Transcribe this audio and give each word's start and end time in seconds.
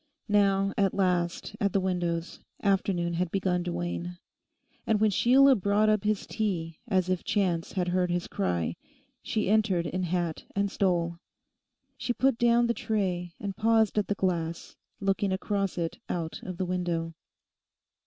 Now, 0.29 0.73
at 0.79 0.95
last, 0.95 1.55
at 1.61 1.73
the 1.73 1.79
windows; 1.79 2.39
afternoon 2.63 3.13
had 3.13 3.29
begun 3.29 3.63
to 3.65 3.71
wane. 3.73 4.17
And 4.87 4.99
when 4.99 5.11
Sheila 5.11 5.53
brought 5.55 5.89
up 5.89 6.05
his 6.05 6.25
tea, 6.25 6.79
as 6.87 7.07
if 7.07 7.23
Chance 7.23 7.73
had 7.73 7.89
heard 7.89 8.09
his 8.09 8.25
cry, 8.25 8.77
she 9.21 9.47
entered 9.47 9.85
in 9.85 10.01
hat 10.01 10.45
and 10.55 10.71
stole. 10.71 11.19
She 11.99 12.13
put 12.13 12.39
down 12.39 12.65
the 12.65 12.73
tray, 12.73 13.35
and 13.39 13.55
paused 13.55 13.95
at 13.95 14.07
the 14.07 14.15
glass, 14.15 14.75
looking 14.99 15.31
across 15.31 15.77
it 15.77 15.99
out 16.09 16.41
of 16.41 16.57
the 16.57 16.65
window. 16.65 17.13